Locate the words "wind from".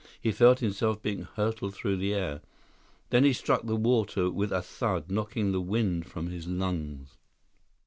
5.61-6.25